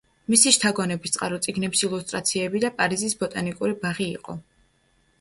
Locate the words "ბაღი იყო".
3.87-4.43